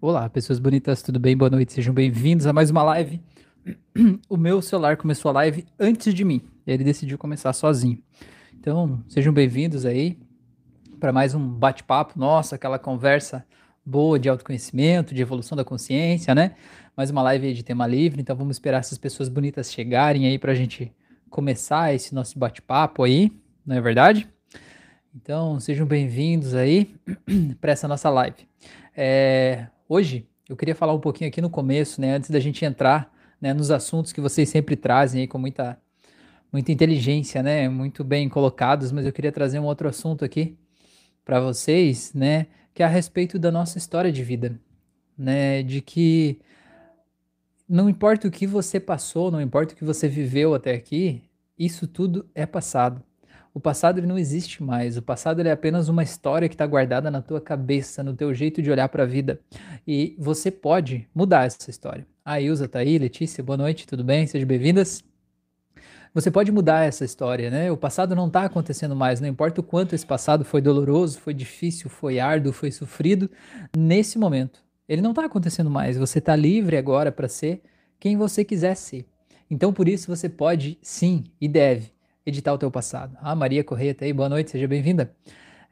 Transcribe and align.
Olá, 0.00 0.28
pessoas 0.30 0.60
bonitas, 0.60 1.02
tudo 1.02 1.18
bem? 1.18 1.36
Boa 1.36 1.50
noite, 1.50 1.72
sejam 1.72 1.92
bem-vindos 1.92 2.46
a 2.46 2.52
mais 2.52 2.70
uma 2.70 2.82
live. 2.82 3.20
O 4.28 4.36
meu 4.36 4.62
celular 4.62 4.96
começou 4.96 5.30
a 5.30 5.32
live 5.32 5.64
antes 5.80 6.14
de 6.14 6.24
mim, 6.24 6.42
ele 6.64 6.84
decidiu 6.84 7.18
começar 7.18 7.52
sozinho. 7.52 7.98
Então, 8.54 9.02
sejam 9.08 9.32
bem-vindos 9.32 9.84
aí 9.84 10.16
para 11.00 11.12
mais 11.12 11.34
um 11.34 11.48
bate-papo, 11.48 12.16
nossa, 12.16 12.54
aquela 12.54 12.78
conversa 12.78 13.44
boa 13.84 14.18
de 14.18 14.28
autoconhecimento, 14.28 15.14
de 15.14 15.22
evolução 15.22 15.56
da 15.56 15.64
consciência, 15.64 16.34
né? 16.34 16.54
Mais 16.96 17.10
uma 17.10 17.22
live 17.22 17.52
de 17.52 17.64
tema 17.64 17.86
livre, 17.86 18.20
então 18.20 18.36
vamos 18.36 18.56
esperar 18.56 18.78
essas 18.78 18.98
pessoas 18.98 19.28
bonitas 19.28 19.72
chegarem 19.72 20.26
aí 20.26 20.38
para 20.38 20.52
a 20.52 20.54
gente 20.54 20.92
começar 21.28 21.94
esse 21.94 22.14
nosso 22.14 22.38
bate-papo 22.38 23.02
aí, 23.02 23.32
não 23.66 23.74
é 23.74 23.80
verdade? 23.80 24.28
Então, 25.18 25.58
sejam 25.58 25.86
bem-vindos 25.86 26.52
aí 26.52 26.94
para 27.58 27.72
essa 27.72 27.88
nossa 27.88 28.10
live. 28.10 28.46
É, 28.94 29.66
Hoje 29.88 30.28
eu 30.46 30.54
queria 30.54 30.74
falar 30.74 30.92
um 30.92 31.00
pouquinho 31.00 31.28
aqui 31.28 31.40
no 31.40 31.48
começo, 31.48 32.02
né, 32.02 32.16
antes 32.16 32.28
da 32.28 32.38
gente 32.38 32.62
entrar 32.66 33.10
né, 33.40 33.54
nos 33.54 33.70
assuntos 33.70 34.12
que 34.12 34.20
vocês 34.20 34.46
sempre 34.50 34.76
trazem 34.76 35.22
aí 35.22 35.26
com 35.26 35.38
muita, 35.38 35.80
muita 36.52 36.70
inteligência, 36.70 37.42
né, 37.42 37.66
muito 37.66 38.04
bem 38.04 38.28
colocados, 38.28 38.92
mas 38.92 39.06
eu 39.06 39.12
queria 39.12 39.32
trazer 39.32 39.58
um 39.58 39.64
outro 39.64 39.88
assunto 39.88 40.22
aqui 40.22 40.54
para 41.24 41.40
vocês, 41.40 42.12
né, 42.12 42.48
que 42.74 42.82
é 42.82 42.86
a 42.86 42.88
respeito 42.88 43.38
da 43.38 43.50
nossa 43.50 43.78
história 43.78 44.12
de 44.12 44.22
vida, 44.22 44.60
né, 45.16 45.62
de 45.62 45.80
que 45.80 46.38
não 47.66 47.88
importa 47.88 48.28
o 48.28 48.30
que 48.30 48.46
você 48.46 48.78
passou, 48.78 49.30
não 49.30 49.40
importa 49.40 49.72
o 49.72 49.76
que 49.76 49.84
você 49.84 50.08
viveu 50.08 50.54
até 50.54 50.74
aqui, 50.74 51.22
isso 51.58 51.86
tudo 51.86 52.28
é 52.34 52.44
passado. 52.44 53.02
O 53.56 53.60
passado 53.60 53.98
ele 53.98 54.06
não 54.06 54.18
existe 54.18 54.62
mais. 54.62 54.98
O 54.98 55.02
passado 55.02 55.40
é 55.40 55.50
apenas 55.50 55.88
uma 55.88 56.02
história 56.02 56.46
que 56.46 56.54
está 56.54 56.66
guardada 56.66 57.10
na 57.10 57.22
tua 57.22 57.40
cabeça, 57.40 58.02
no 58.02 58.12
teu 58.12 58.34
jeito 58.34 58.60
de 58.60 58.70
olhar 58.70 58.86
para 58.90 59.04
a 59.04 59.06
vida. 59.06 59.40
E 59.88 60.14
você 60.18 60.50
pode 60.50 61.08
mudar 61.14 61.46
essa 61.46 61.70
história. 61.70 62.06
A 62.22 62.38
Ilza 62.38 62.68
tá 62.68 62.80
aí, 62.80 62.98
Letícia, 62.98 63.42
boa 63.42 63.56
noite, 63.56 63.86
tudo 63.86 64.04
bem? 64.04 64.26
Sejam 64.26 64.46
bem-vindas. 64.46 65.02
Você 66.12 66.30
pode 66.30 66.52
mudar 66.52 66.84
essa 66.84 67.02
história, 67.02 67.48
né? 67.48 67.72
O 67.72 67.78
passado 67.78 68.14
não 68.14 68.26
está 68.26 68.42
acontecendo 68.42 68.94
mais, 68.94 69.22
não 69.22 69.28
importa 69.28 69.62
o 69.62 69.64
quanto 69.64 69.94
esse 69.94 70.04
passado 70.04 70.44
foi 70.44 70.60
doloroso, 70.60 71.18
foi 71.18 71.32
difícil, 71.32 71.88
foi 71.88 72.20
árduo, 72.20 72.52
foi 72.52 72.70
sofrido, 72.70 73.30
nesse 73.74 74.18
momento. 74.18 74.62
Ele 74.86 75.00
não 75.00 75.12
está 75.12 75.24
acontecendo 75.24 75.70
mais. 75.70 75.96
Você 75.96 76.18
está 76.18 76.36
livre 76.36 76.76
agora 76.76 77.10
para 77.10 77.26
ser 77.26 77.62
quem 77.98 78.18
você 78.18 78.44
quiser 78.44 78.74
ser. 78.74 79.06
Então, 79.50 79.72
por 79.72 79.88
isso, 79.88 80.14
você 80.14 80.28
pode, 80.28 80.76
sim, 80.82 81.24
e 81.40 81.48
deve 81.48 81.95
editar 82.26 82.52
o 82.52 82.58
teu 82.58 82.70
passado. 82.70 83.16
Ah, 83.22 83.34
Maria 83.36 83.62
Correia 83.62 83.94
tá 83.94 84.04
aí, 84.04 84.12
boa 84.12 84.28
noite, 84.28 84.50
seja 84.50 84.66
bem-vinda. 84.66 85.12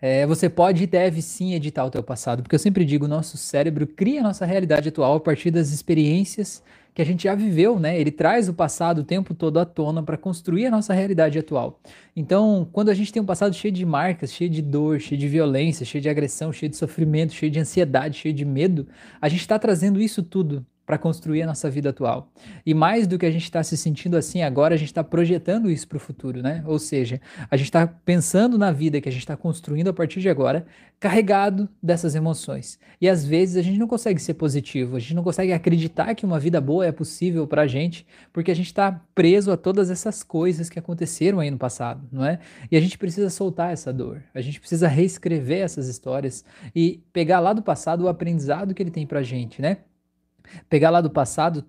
É, 0.01 0.25
você 0.27 0.49
pode 0.49 0.85
e 0.85 0.87
deve 0.87 1.21
sim 1.21 1.55
editar 1.55 1.85
o 1.85 1.91
teu 1.91 2.03
passado, 2.03 2.43
porque 2.43 2.55
eu 2.55 2.59
sempre 2.59 2.85
digo, 2.85 3.07
o 3.07 3.09
nosso 3.09 3.37
cérebro 3.37 3.87
cria 3.87 4.21
a 4.21 4.23
nossa 4.23 4.47
realidade 4.47 4.89
atual 4.89 5.17
a 5.17 5.21
partir 5.21 5.51
das 5.51 5.71
experiências 5.73 6.63
que 6.95 7.03
a 7.03 7.05
gente 7.05 7.25
já 7.25 7.35
viveu, 7.35 7.81
né? 7.81 7.99
Ele 7.99 8.13
traz 8.13 8.49
o 8.49 8.55
passado 8.55 9.01
o 9.01 9.05
tempo 9.05 9.35
todo 9.35 9.59
à 9.59 9.65
tona 9.65 10.01
para 10.01 10.17
construir 10.17 10.67
a 10.67 10.71
nossa 10.71 10.95
realidade 10.95 11.37
atual. 11.39 11.81
Então, 12.15 12.69
quando 12.73 12.89
a 12.91 12.95
gente 12.95 13.13
tem 13.13 13.21
um 13.21 13.27
passado 13.27 13.53
cheio 13.53 13.75
de 13.75 13.85
marcas, 13.85 14.33
cheio 14.33 14.49
de 14.49 14.63
dor, 14.63 15.01
cheio 15.01 15.19
de 15.19 15.27
violência, 15.27 15.85
cheio 15.85 16.01
de 16.01 16.09
agressão, 16.09 16.53
cheio 16.53 16.71
de 16.71 16.77
sofrimento, 16.77 17.33
cheio 17.33 17.51
de 17.51 17.59
ansiedade, 17.59 18.19
cheio 18.19 18.35
de 18.35 18.45
medo, 18.45 18.87
a 19.21 19.29
gente 19.29 19.41
está 19.41 19.59
trazendo 19.59 20.01
isso 20.01 20.23
tudo 20.23 20.65
para 20.87 20.99
construir 20.99 21.43
a 21.43 21.47
nossa 21.47 21.71
vida 21.71 21.91
atual. 21.91 22.31
E 22.65 22.75
mais 22.75 23.07
do 23.07 23.19
que 23.19 23.27
a 23.27 23.31
gente 23.31 23.45
está 23.45 23.63
se 23.63 23.77
sentindo 23.77 24.17
assim 24.17 24.43
agora, 24.43 24.75
a 24.75 24.79
gente 24.79 24.89
está 24.89 25.03
projetando 25.03 25.71
isso 25.71 25.89
para 25.89 25.97
o 25.97 26.01
futuro, 26.01 26.43
né? 26.43 26.63
Ou 26.67 26.79
seja, 26.79 27.21
a 27.51 27.57
gente 27.57 27.67
está 27.67 27.87
pensando 27.87 28.59
na 28.59 28.71
vida 28.71 29.01
que 29.01 29.09
a 29.09 29.13
gente 29.13 29.23
está 29.23 29.37
construindo 29.37 29.89
a 29.89 29.93
partir 29.93 30.21
de 30.21 30.29
agora, 30.29 30.67
carregado 31.01 31.69
dessas 31.83 32.15
emoções. 32.15 32.79
E 33.01 33.09
às 33.09 33.25
vezes 33.25 33.57
a 33.57 33.63
gente 33.63 33.79
não 33.79 33.87
consegue 33.87 34.21
ser 34.21 34.35
positivo, 34.35 34.97
a 34.97 34.99
gente 34.99 35.15
não 35.15 35.23
consegue 35.23 35.53
acreditar 35.53 36.15
que 36.15 36.25
uma 36.25 36.39
vida 36.39 36.61
boa 36.61 36.87
é 36.87 36.93
possível 36.93 37.47
para 37.47 37.63
a 37.63 37.67
gente, 37.67 38.07
porque 38.33 38.51
a 38.51 38.57
gente 38.57 38.67
está 38.67 39.01
preso 39.15 39.51
a 39.53 39.57
todas 39.57 39.91
essas 39.91 40.23
coisas 40.23 40.71
que 40.71 40.79
aconteceram 40.79 41.41
aí 41.41 41.51
no 41.51 41.59
passado, 41.59 42.07
não 42.11 42.25
é? 42.25 42.39
E 42.71 42.77
a 42.77 42.81
gente 42.81 42.97
precisa 42.97 43.29
soltar 43.31 43.73
essa 43.73 43.93
dor, 43.93 44.23
a 44.35 44.41
gente 44.41 44.61
precisa 44.61 44.89
reescrever 44.89 45.63
essas 45.63 45.89
histórias 45.89 46.45
e 46.75 47.03
pegar 47.13 47.41
lá 47.41 47.53
do 47.53 47.63
passado 47.63 48.05
o 48.05 48.09
aprendizado 48.09 48.75
que 48.75 48.83
ele 48.83 48.91
tem 48.91 49.07
para 49.07 49.21
a 49.21 49.23
gente, 49.23 49.61
né? 49.61 49.79
Pegar 50.69 50.91
lá 50.91 51.01
do 51.01 51.11
passado 51.11 51.65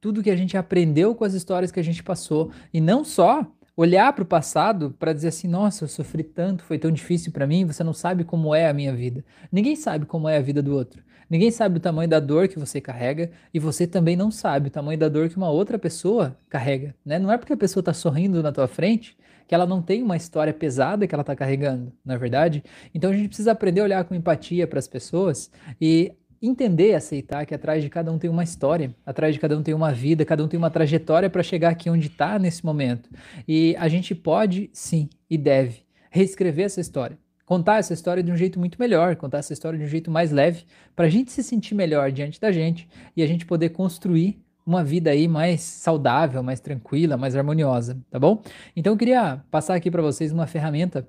tudo 0.00 0.22
que 0.22 0.30
a 0.30 0.36
gente 0.36 0.56
aprendeu 0.56 1.14
com 1.14 1.24
as 1.24 1.34
histórias 1.34 1.70
que 1.70 1.78
a 1.78 1.84
gente 1.84 2.02
passou 2.02 2.50
e 2.72 2.80
não 2.80 3.04
só 3.04 3.46
olhar 3.76 4.12
para 4.12 4.22
o 4.22 4.26
passado 4.26 4.94
para 4.98 5.12
dizer 5.12 5.28
assim, 5.28 5.48
nossa, 5.48 5.84
eu 5.84 5.88
sofri 5.88 6.22
tanto, 6.22 6.64
foi 6.64 6.78
tão 6.78 6.90
difícil 6.90 7.32
para 7.32 7.46
mim, 7.46 7.64
você 7.64 7.84
não 7.84 7.92
sabe 7.92 8.24
como 8.24 8.54
é 8.54 8.68
a 8.68 8.74
minha 8.74 8.94
vida. 8.94 9.24
Ninguém 9.50 9.76
sabe 9.76 10.06
como 10.06 10.28
é 10.28 10.36
a 10.36 10.42
vida 10.42 10.62
do 10.62 10.74
outro. 10.74 11.02
Ninguém 11.28 11.50
sabe 11.50 11.76
o 11.76 11.80
tamanho 11.80 12.08
da 12.08 12.18
dor 12.18 12.48
que 12.48 12.58
você 12.58 12.80
carrega 12.80 13.30
e 13.54 13.58
você 13.60 13.86
também 13.86 14.16
não 14.16 14.30
sabe 14.30 14.66
o 14.66 14.70
tamanho 14.70 14.98
da 14.98 15.08
dor 15.08 15.28
que 15.28 15.36
uma 15.36 15.48
outra 15.48 15.78
pessoa 15.78 16.36
carrega, 16.48 16.94
né? 17.04 17.18
Não 17.20 17.30
é 17.30 17.38
porque 17.38 17.52
a 17.52 17.56
pessoa 17.56 17.80
está 17.80 17.94
sorrindo 17.94 18.42
na 18.42 18.50
tua 18.50 18.66
frente 18.66 19.16
que 19.46 19.54
ela 19.54 19.66
não 19.66 19.80
tem 19.80 20.02
uma 20.02 20.16
história 20.16 20.52
pesada 20.52 21.06
que 21.06 21.14
ela 21.14 21.22
está 21.22 21.34
carregando, 21.34 21.92
não 22.04 22.14
é 22.14 22.18
verdade? 22.18 22.62
Então 22.94 23.10
a 23.10 23.12
gente 23.12 23.28
precisa 23.28 23.52
aprender 23.52 23.80
a 23.80 23.84
olhar 23.84 24.04
com 24.04 24.14
empatia 24.14 24.66
para 24.66 24.78
as 24.78 24.88
pessoas 24.88 25.50
e 25.80 26.12
entender 26.48 26.90
e 26.90 26.94
aceitar 26.94 27.44
que 27.44 27.54
atrás 27.54 27.82
de 27.82 27.90
cada 27.90 28.10
um 28.10 28.18
tem 28.18 28.30
uma 28.30 28.42
história, 28.42 28.94
atrás 29.04 29.34
de 29.34 29.40
cada 29.40 29.56
um 29.56 29.62
tem 29.62 29.74
uma 29.74 29.92
vida, 29.92 30.24
cada 30.24 30.42
um 30.42 30.48
tem 30.48 30.58
uma 30.58 30.70
trajetória 30.70 31.28
para 31.28 31.42
chegar 31.42 31.70
aqui 31.70 31.90
onde 31.90 32.06
está 32.06 32.38
nesse 32.38 32.64
momento. 32.64 33.10
E 33.46 33.76
a 33.78 33.88
gente 33.88 34.14
pode, 34.14 34.70
sim, 34.72 35.08
e 35.28 35.36
deve 35.36 35.82
reescrever 36.10 36.66
essa 36.66 36.80
história. 36.80 37.18
Contar 37.44 37.78
essa 37.78 37.92
história 37.92 38.22
de 38.22 38.30
um 38.30 38.36
jeito 38.36 38.58
muito 38.58 38.78
melhor, 38.78 39.16
contar 39.16 39.38
essa 39.38 39.52
história 39.52 39.78
de 39.78 39.84
um 39.84 39.88
jeito 39.88 40.10
mais 40.10 40.30
leve, 40.30 40.64
para 40.94 41.06
a 41.06 41.10
gente 41.10 41.32
se 41.32 41.42
sentir 41.42 41.74
melhor 41.74 42.12
diante 42.12 42.40
da 42.40 42.52
gente 42.52 42.88
e 43.16 43.22
a 43.22 43.26
gente 43.26 43.44
poder 43.44 43.70
construir 43.70 44.40
uma 44.64 44.84
vida 44.84 45.10
aí 45.10 45.26
mais 45.26 45.60
saudável, 45.60 46.42
mais 46.42 46.60
tranquila, 46.60 47.16
mais 47.16 47.34
harmoniosa, 47.34 47.98
tá 48.08 48.18
bom? 48.18 48.42
Então 48.76 48.92
eu 48.92 48.96
queria 48.96 49.42
passar 49.50 49.74
aqui 49.74 49.90
para 49.90 50.00
vocês 50.00 50.30
uma 50.32 50.46
ferramenta 50.46 51.08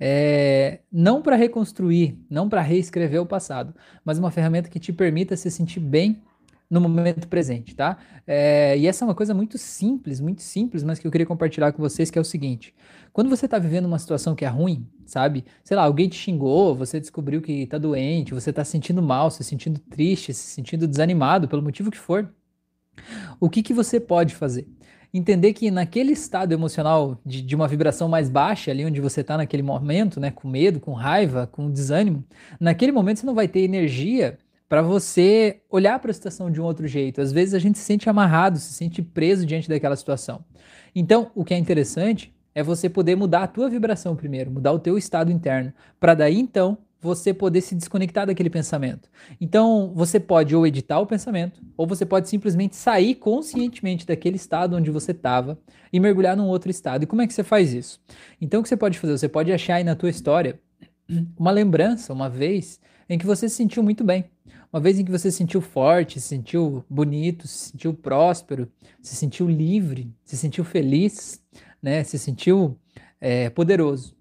é, 0.00 0.80
não 0.90 1.20
para 1.20 1.36
reconstruir, 1.36 2.18
não 2.30 2.48
para 2.48 2.62
reescrever 2.62 3.20
o 3.20 3.26
passado, 3.26 3.74
mas 4.02 4.18
uma 4.18 4.30
ferramenta 4.30 4.70
que 4.70 4.80
te 4.80 4.92
permita 4.92 5.36
se 5.36 5.50
sentir 5.50 5.80
bem 5.80 6.22
no 6.70 6.80
momento 6.80 7.26
presente, 7.26 7.74
tá? 7.74 7.98
É, 8.24 8.78
e 8.78 8.86
essa 8.86 9.04
é 9.04 9.06
uma 9.06 9.14
coisa 9.14 9.34
muito 9.34 9.58
simples, 9.58 10.20
muito 10.20 10.40
simples, 10.40 10.84
mas 10.84 11.00
que 11.00 11.06
eu 11.06 11.10
queria 11.10 11.26
compartilhar 11.26 11.72
com 11.72 11.82
vocês, 11.82 12.10
que 12.10 12.18
é 12.18 12.20
o 12.22 12.24
seguinte: 12.24 12.72
quando 13.12 13.28
você 13.28 13.44
está 13.44 13.58
vivendo 13.58 13.86
uma 13.86 13.98
situação 13.98 14.36
que 14.36 14.44
é 14.44 14.48
ruim, 14.48 14.86
sabe? 15.04 15.44
Sei 15.64 15.76
lá, 15.76 15.82
alguém 15.82 16.08
te 16.08 16.16
xingou, 16.16 16.74
você 16.74 17.00
descobriu 17.00 17.42
que 17.42 17.64
está 17.64 17.76
doente, 17.76 18.32
você 18.32 18.50
está 18.50 18.64
se 18.64 18.70
sentindo 18.70 19.02
mal, 19.02 19.30
se 19.30 19.42
sentindo 19.42 19.80
triste, 19.80 20.32
se 20.32 20.54
sentindo 20.54 20.86
desanimado, 20.86 21.48
pelo 21.48 21.60
motivo 21.60 21.90
que 21.90 21.98
for, 21.98 22.32
o 23.40 23.50
que, 23.50 23.62
que 23.62 23.74
você 23.74 23.98
pode 23.98 24.34
fazer? 24.34 24.68
Entender 25.12 25.52
que 25.52 25.70
naquele 25.70 26.12
estado 26.12 26.52
emocional 26.52 27.18
de, 27.24 27.42
de 27.42 27.54
uma 27.56 27.66
vibração 27.66 28.08
mais 28.08 28.28
baixa, 28.28 28.70
ali 28.70 28.84
onde 28.84 29.00
você 29.00 29.22
está 29.22 29.36
naquele 29.36 29.62
momento, 29.62 30.20
né, 30.20 30.30
com 30.30 30.48
medo, 30.48 30.80
com 30.80 30.92
raiva, 30.92 31.48
com 31.50 31.70
desânimo, 31.70 32.24
naquele 32.58 32.92
momento 32.92 33.20
você 33.20 33.26
não 33.26 33.34
vai 33.34 33.48
ter 33.48 33.60
energia 33.60 34.38
para 34.68 34.82
você 34.82 35.60
olhar 35.68 35.98
para 35.98 36.12
a 36.12 36.14
situação 36.14 36.50
de 36.50 36.60
um 36.60 36.64
outro 36.64 36.86
jeito. 36.86 37.20
Às 37.20 37.32
vezes 37.32 37.54
a 37.54 37.58
gente 37.58 37.76
se 37.76 37.84
sente 37.84 38.08
amarrado, 38.08 38.58
se 38.58 38.72
sente 38.72 39.02
preso 39.02 39.44
diante 39.44 39.68
daquela 39.68 39.96
situação. 39.96 40.44
Então, 40.94 41.30
o 41.34 41.44
que 41.44 41.52
é 41.52 41.58
interessante 41.58 42.32
é 42.54 42.62
você 42.62 42.88
poder 42.88 43.16
mudar 43.16 43.42
a 43.42 43.48
tua 43.48 43.68
vibração 43.68 44.14
primeiro, 44.14 44.50
mudar 44.50 44.72
o 44.72 44.78
teu 44.78 44.96
estado 44.96 45.32
interno, 45.32 45.72
para 45.98 46.14
daí 46.14 46.38
então 46.38 46.78
você 47.00 47.32
poder 47.32 47.62
se 47.62 47.74
desconectar 47.74 48.26
daquele 48.26 48.50
pensamento. 48.50 49.08
Então, 49.40 49.92
você 49.94 50.20
pode 50.20 50.54
ou 50.54 50.66
editar 50.66 51.00
o 51.00 51.06
pensamento, 51.06 51.60
ou 51.76 51.86
você 51.86 52.04
pode 52.04 52.28
simplesmente 52.28 52.76
sair 52.76 53.14
conscientemente 53.14 54.06
daquele 54.06 54.36
estado 54.36 54.76
onde 54.76 54.90
você 54.90 55.12
estava 55.12 55.58
e 55.92 55.98
mergulhar 55.98 56.36
num 56.36 56.46
outro 56.46 56.70
estado. 56.70 57.04
E 57.04 57.06
como 57.06 57.22
é 57.22 57.26
que 57.26 57.32
você 57.32 57.42
faz 57.42 57.72
isso? 57.72 58.00
Então, 58.40 58.60
o 58.60 58.62
que 58.62 58.68
você 58.68 58.76
pode 58.76 58.98
fazer? 58.98 59.16
Você 59.16 59.28
pode 59.28 59.50
achar 59.52 59.76
aí 59.76 59.84
na 59.84 59.96
tua 59.96 60.10
história 60.10 60.60
uma 61.38 61.50
lembrança, 61.50 62.12
uma 62.12 62.28
vez 62.28 62.78
em 63.08 63.18
que 63.18 63.26
você 63.26 63.48
se 63.48 63.56
sentiu 63.56 63.82
muito 63.82 64.04
bem. 64.04 64.26
Uma 64.72 64.80
vez 64.80 64.98
em 64.98 65.04
que 65.04 65.10
você 65.10 65.30
se 65.30 65.38
sentiu 65.38 65.60
forte, 65.60 66.20
se 66.20 66.28
sentiu 66.28 66.84
bonito, 66.88 67.48
se 67.48 67.70
sentiu 67.70 67.92
próspero, 67.92 68.70
se 69.02 69.16
sentiu 69.16 69.48
livre, 69.48 70.14
se 70.22 70.36
sentiu 70.36 70.64
feliz, 70.64 71.42
né? 71.82 72.04
se 72.04 72.18
sentiu 72.18 72.78
é, 73.20 73.50
poderoso 73.50 74.19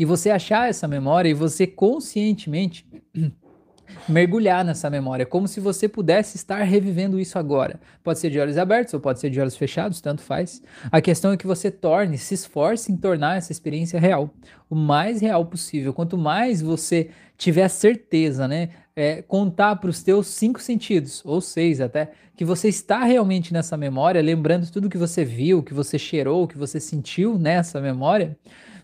e 0.00 0.04
você 0.06 0.30
achar 0.30 0.66
essa 0.66 0.88
memória 0.88 1.28
e 1.28 1.34
você 1.34 1.66
conscientemente 1.66 2.86
mergulhar 4.08 4.64
nessa 4.64 4.88
memória, 4.88 5.26
como 5.26 5.46
se 5.46 5.60
você 5.60 5.86
pudesse 5.86 6.38
estar 6.38 6.62
revivendo 6.62 7.20
isso 7.20 7.38
agora. 7.38 7.78
Pode 8.02 8.18
ser 8.18 8.30
de 8.30 8.40
olhos 8.40 8.56
abertos 8.56 8.94
ou 8.94 9.00
pode 9.00 9.20
ser 9.20 9.28
de 9.28 9.38
olhos 9.38 9.58
fechados, 9.58 10.00
tanto 10.00 10.22
faz. 10.22 10.62
A 10.90 11.02
questão 11.02 11.32
é 11.32 11.36
que 11.36 11.46
você 11.46 11.70
torne, 11.70 12.16
se 12.16 12.32
esforce 12.32 12.90
em 12.90 12.96
tornar 12.96 13.36
essa 13.36 13.52
experiência 13.52 14.00
real, 14.00 14.30
o 14.70 14.74
mais 14.74 15.20
real 15.20 15.44
possível. 15.44 15.92
Quanto 15.92 16.16
mais 16.16 16.62
você 16.62 17.10
tiver 17.36 17.68
certeza, 17.68 18.48
né, 18.48 18.70
é, 18.96 19.20
contar 19.20 19.76
para 19.76 19.90
os 19.90 20.02
teus 20.02 20.28
cinco 20.28 20.62
sentidos, 20.62 21.20
ou 21.26 21.42
seis 21.42 21.78
até, 21.78 22.12
que 22.34 22.44
você 22.46 22.68
está 22.68 23.04
realmente 23.04 23.52
nessa 23.52 23.76
memória, 23.76 24.22
lembrando 24.22 24.70
tudo 24.70 24.88
que 24.88 24.96
você 24.96 25.26
viu, 25.26 25.62
que 25.62 25.74
você 25.74 25.98
cheirou, 25.98 26.48
que 26.48 26.56
você 26.56 26.80
sentiu 26.80 27.38
nessa 27.38 27.82
memória, 27.82 28.34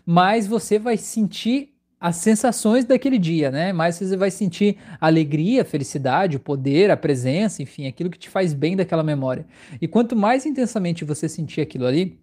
mas 0.09 0.47
você 0.47 0.79
vai 0.79 0.95
sentir 0.95 1.73
as 1.99 2.15
sensações 2.15 2.85
daquele 2.85 3.17
dia, 3.17 3.51
né? 3.51 3.73
Mas 3.73 3.97
você 3.97 4.15
vai 4.15 4.31
sentir 4.31 4.77
alegria, 5.01 5.65
felicidade, 5.65 6.37
o 6.37 6.39
poder, 6.39 6.89
a 6.89 6.95
presença, 6.95 7.61
enfim, 7.61 7.87
aquilo 7.87 8.09
que 8.09 8.17
te 8.17 8.29
faz 8.29 8.53
bem 8.53 8.77
daquela 8.77 9.03
memória. 9.03 9.45
E 9.81 9.87
quanto 9.87 10.15
mais 10.15 10.45
intensamente 10.45 11.03
você 11.03 11.27
sentir 11.27 11.59
aquilo 11.59 11.85
ali, 11.85 12.17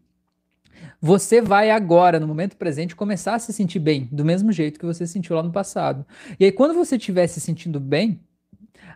você 0.98 1.42
vai 1.42 1.70
agora, 1.70 2.18
no 2.18 2.26
momento 2.26 2.56
presente, 2.56 2.96
começar 2.96 3.34
a 3.34 3.38
se 3.38 3.52
sentir 3.52 3.80
bem, 3.80 4.08
do 4.10 4.24
mesmo 4.24 4.50
jeito 4.50 4.80
que 4.80 4.86
você 4.86 5.06
sentiu 5.06 5.36
lá 5.36 5.42
no 5.42 5.52
passado. 5.52 6.06
E 6.40 6.46
aí, 6.46 6.52
quando 6.52 6.72
você 6.72 6.96
estiver 6.96 7.26
se 7.26 7.38
sentindo 7.38 7.78
bem, 7.78 8.18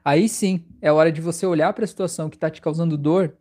aí 0.02 0.30
sim 0.30 0.64
é 0.80 0.90
hora 0.90 1.12
de 1.12 1.20
você 1.20 1.44
olhar 1.44 1.74
para 1.74 1.84
a 1.84 1.88
situação 1.88 2.30
que 2.30 2.36
está 2.36 2.48
te 2.48 2.62
causando 2.62 2.96
dor 2.96 3.34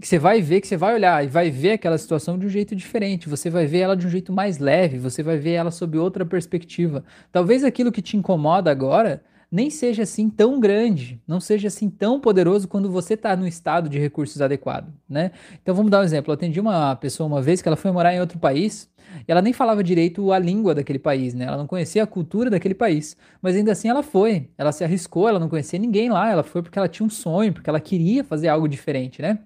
que 0.00 0.06
você 0.06 0.18
vai 0.18 0.40
ver, 0.40 0.60
que 0.60 0.68
você 0.68 0.76
vai 0.76 0.94
olhar 0.94 1.24
e 1.24 1.28
vai 1.28 1.50
ver 1.50 1.72
aquela 1.72 1.98
situação 1.98 2.38
de 2.38 2.46
um 2.46 2.48
jeito 2.48 2.74
diferente, 2.76 3.28
você 3.28 3.50
vai 3.50 3.66
ver 3.66 3.80
ela 3.80 3.96
de 3.96 4.06
um 4.06 4.10
jeito 4.10 4.32
mais 4.32 4.58
leve, 4.58 4.96
você 4.96 5.22
vai 5.24 5.36
ver 5.38 5.52
ela 5.52 5.72
sob 5.72 5.98
outra 5.98 6.24
perspectiva. 6.24 7.04
Talvez 7.32 7.64
aquilo 7.64 7.90
que 7.90 8.00
te 8.00 8.16
incomoda 8.16 8.70
agora 8.70 9.22
nem 9.50 9.70
seja 9.70 10.02
assim 10.02 10.28
tão 10.28 10.60
grande, 10.60 11.20
não 11.26 11.40
seja 11.40 11.68
assim 11.68 11.88
tão 11.88 12.20
poderoso 12.20 12.68
quando 12.68 12.90
você 12.90 13.14
está 13.14 13.34
no 13.34 13.46
estado 13.46 13.88
de 13.88 13.98
recursos 13.98 14.40
adequado, 14.40 14.92
né? 15.08 15.32
Então 15.62 15.74
vamos 15.74 15.90
dar 15.90 16.00
um 16.00 16.04
exemplo. 16.04 16.30
Eu 16.30 16.34
atendi 16.34 16.60
uma 16.60 16.94
pessoa 16.96 17.26
uma 17.26 17.40
vez 17.42 17.62
que 17.62 17.68
ela 17.68 17.76
foi 17.76 17.90
morar 17.90 18.14
em 18.14 18.20
outro 18.20 18.38
país 18.38 18.88
e 19.26 19.32
ela 19.32 19.42
nem 19.42 19.52
falava 19.54 19.82
direito 19.82 20.32
a 20.32 20.38
língua 20.38 20.74
daquele 20.74 20.98
país, 20.98 21.34
né? 21.34 21.46
Ela 21.46 21.56
não 21.56 21.66
conhecia 21.66 22.02
a 22.02 22.06
cultura 22.06 22.50
daquele 22.50 22.74
país, 22.74 23.16
mas 23.40 23.56
ainda 23.56 23.72
assim 23.72 23.88
ela 23.88 24.02
foi. 24.02 24.50
Ela 24.56 24.70
se 24.70 24.84
arriscou, 24.84 25.28
ela 25.28 25.40
não 25.40 25.48
conhecia 25.48 25.78
ninguém 25.78 26.10
lá, 26.10 26.30
ela 26.30 26.42
foi 26.42 26.62
porque 26.62 26.78
ela 26.78 26.88
tinha 26.88 27.06
um 27.06 27.10
sonho, 27.10 27.52
porque 27.52 27.70
ela 27.70 27.80
queria 27.80 28.22
fazer 28.22 28.48
algo 28.48 28.68
diferente, 28.68 29.22
né? 29.22 29.38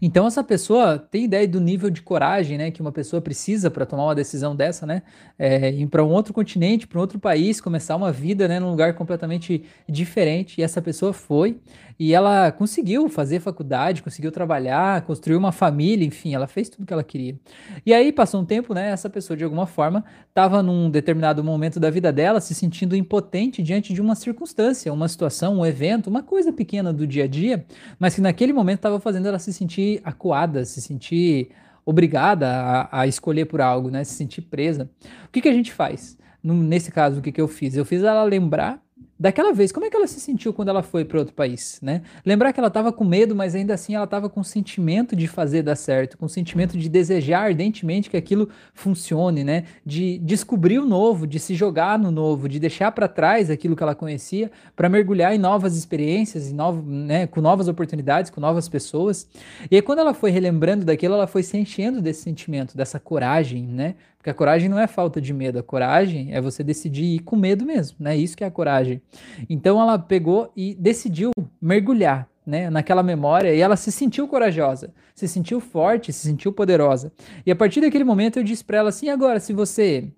Então 0.00 0.26
essa 0.26 0.42
pessoa 0.44 0.98
tem 0.98 1.24
ideia 1.24 1.46
do 1.46 1.60
nível 1.60 1.90
de 1.90 2.02
coragem, 2.02 2.58
né, 2.58 2.70
que 2.70 2.80
uma 2.80 2.92
pessoa 2.92 3.20
precisa 3.20 3.70
para 3.70 3.86
tomar 3.86 4.04
uma 4.04 4.14
decisão 4.14 4.54
dessa, 4.54 4.86
né, 4.86 5.02
é, 5.38 5.70
ir 5.70 5.86
para 5.86 6.04
um 6.04 6.10
outro 6.10 6.32
continente, 6.32 6.86
para 6.86 6.98
um 6.98 7.00
outro 7.00 7.18
país, 7.18 7.60
começar 7.60 7.96
uma 7.96 8.12
vida, 8.12 8.46
né, 8.48 8.60
num 8.60 8.70
lugar 8.70 8.94
completamente 8.94 9.64
diferente. 9.88 10.60
E 10.60 10.64
essa 10.64 10.80
pessoa 10.80 11.12
foi 11.12 11.58
e 11.98 12.14
ela 12.14 12.52
conseguiu 12.52 13.08
fazer 13.08 13.40
faculdade, 13.40 14.02
conseguiu 14.02 14.30
trabalhar, 14.30 15.02
construir 15.02 15.36
uma 15.36 15.50
família, 15.50 16.06
enfim, 16.06 16.34
ela 16.34 16.46
fez 16.46 16.68
tudo 16.68 16.86
que 16.86 16.92
ela 16.92 17.02
queria. 17.02 17.36
E 17.84 17.92
aí 17.92 18.12
passou 18.12 18.40
um 18.40 18.44
tempo, 18.44 18.72
né, 18.72 18.90
essa 18.90 19.10
pessoa 19.10 19.36
de 19.36 19.42
alguma 19.42 19.66
forma 19.66 20.04
estava 20.28 20.62
num 20.62 20.88
determinado 20.88 21.42
momento 21.42 21.80
da 21.80 21.90
vida 21.90 22.12
dela 22.12 22.40
se 22.40 22.54
sentindo 22.54 22.94
impotente 22.94 23.62
diante 23.62 23.92
de 23.92 24.00
uma 24.00 24.14
circunstância, 24.14 24.92
uma 24.92 25.08
situação, 25.08 25.58
um 25.58 25.66
evento, 25.66 26.06
uma 26.06 26.22
coisa 26.22 26.52
pequena 26.52 26.92
do 26.92 27.06
dia 27.06 27.24
a 27.24 27.28
dia, 27.28 27.66
mas 27.98 28.14
que 28.14 28.20
naquele 28.20 28.52
momento 28.52 28.78
estava 28.78 29.00
fazendo 29.00 29.26
ela 29.26 29.38
se 29.38 29.52
sentir 29.52 30.00
acuada, 30.04 30.64
se 30.64 30.80
sentir 30.80 31.50
obrigada 31.84 32.48
a, 32.48 33.00
a, 33.00 33.06
escolher 33.06 33.46
por 33.46 33.62
algo, 33.62 33.90
né? 33.90 34.04
Se 34.04 34.12
sentir 34.14 34.42
presa. 34.42 34.90
O 35.26 35.32
que, 35.32 35.40
que 35.40 35.48
a 35.48 35.52
gente 35.54 35.72
faz? 35.72 36.18
Nesse 36.44 36.92
caso, 36.92 37.18
o 37.18 37.22
que, 37.22 37.32
que 37.32 37.40
eu 37.40 37.48
fiz? 37.48 37.74
Eu 37.74 37.84
fiz 37.84 38.02
ela 38.02 38.22
lembrar 38.24 38.82
daquela 39.18 39.52
vez, 39.52 39.72
como 39.72 39.86
é 39.86 39.90
que 39.90 39.96
ela 39.96 40.06
se 40.06 40.20
sentiu 40.20 40.52
quando 40.52 40.68
ela 40.68 40.82
foi 40.82 41.04
para 41.04 41.18
outro 41.18 41.34
país, 41.34 41.78
né? 41.82 42.02
Lembrar 42.24 42.52
que 42.52 42.60
ela 42.60 42.68
estava 42.68 42.92
com 42.92 43.04
medo, 43.04 43.34
mas 43.34 43.54
ainda 43.54 43.74
assim 43.74 43.94
ela 43.94 44.04
estava 44.04 44.28
com 44.28 44.40
o 44.40 44.44
sentimento 44.44 45.16
de 45.16 45.26
fazer 45.26 45.62
dar 45.62 45.76
certo, 45.76 46.16
com 46.16 46.26
o 46.26 46.28
sentimento 46.28 46.78
de 46.78 46.88
desejar 46.88 47.42
ardentemente 47.42 48.08
que 48.08 48.16
aquilo 48.16 48.48
funcione, 48.74 49.42
né? 49.42 49.64
De 49.84 50.18
descobrir 50.18 50.78
o 50.78 50.86
novo, 50.86 51.26
de 51.26 51.38
se 51.38 51.54
jogar 51.54 51.98
no 51.98 52.10
novo, 52.10 52.48
de 52.48 52.60
deixar 52.60 52.92
para 52.92 53.08
trás 53.08 53.50
aquilo 53.50 53.74
que 53.74 53.82
ela 53.82 53.94
conhecia 53.94 54.50
para 54.76 54.88
mergulhar 54.88 55.34
em 55.34 55.38
novas 55.38 55.76
experiências, 55.76 56.50
em 56.50 56.54
novo, 56.54 56.82
né? 56.88 57.26
com 57.26 57.40
novas 57.40 57.68
oportunidades, 57.68 58.30
com 58.30 58.40
novas 58.40 58.68
pessoas. 58.68 59.28
E 59.70 59.76
aí 59.76 59.82
quando 59.82 59.98
ela 60.00 60.14
foi 60.14 60.30
relembrando 60.30 60.84
daquilo, 60.84 61.14
ela 61.14 61.26
foi 61.26 61.42
se 61.42 61.56
enchendo 61.56 62.00
desse 62.00 62.22
sentimento, 62.22 62.76
dessa 62.76 63.00
coragem, 63.00 63.62
né? 63.64 63.94
Porque 64.18 64.30
a 64.30 64.34
coragem 64.34 64.68
não 64.68 64.78
é 64.78 64.88
falta 64.88 65.20
de 65.20 65.32
medo, 65.32 65.60
a 65.60 65.62
coragem 65.62 66.34
é 66.34 66.40
você 66.40 66.64
decidir 66.64 67.04
ir 67.04 67.18
com 67.20 67.36
medo 67.36 67.64
mesmo, 67.64 67.96
né? 68.00 68.16
Isso 68.16 68.36
que 68.36 68.42
é 68.42 68.48
a 68.48 68.50
coragem. 68.50 69.00
Então 69.48 69.80
ela 69.80 69.96
pegou 69.96 70.52
e 70.56 70.74
decidiu 70.74 71.30
mergulhar, 71.62 72.28
né, 72.44 72.70
naquela 72.70 73.02
memória 73.02 73.54
e 73.54 73.60
ela 73.60 73.76
se 73.76 73.92
sentiu 73.92 74.26
corajosa, 74.26 74.92
se 75.14 75.28
sentiu 75.28 75.60
forte, 75.60 76.12
se 76.12 76.26
sentiu 76.26 76.52
poderosa. 76.52 77.12
E 77.44 77.50
a 77.50 77.56
partir 77.56 77.80
daquele 77.80 78.04
momento 78.04 78.38
eu 78.38 78.42
disse 78.42 78.64
para 78.64 78.78
ela 78.78 78.88
assim: 78.88 79.08
agora, 79.08 79.38
se 79.38 79.52
você 79.52 80.08